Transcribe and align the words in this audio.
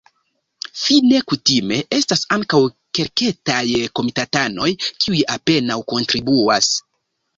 Fine 0.83 1.19
kutime 1.33 1.77
estas 1.97 2.23
ankaŭ 2.37 2.61
kelketaj 2.99 3.63
komitatanoj, 4.01 4.71
kiuj 5.05 5.23
apenaŭ 5.37 5.81
kontribuas. 5.95 6.73